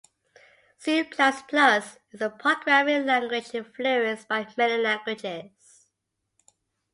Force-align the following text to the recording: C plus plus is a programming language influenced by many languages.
C 0.79 1.03
plus 1.03 1.43
plus 1.47 1.99
is 2.11 2.21
a 2.21 2.31
programming 2.31 3.05
language 3.05 3.53
influenced 3.53 4.27
by 4.27 4.51
many 4.57 4.81
languages. 4.81 5.91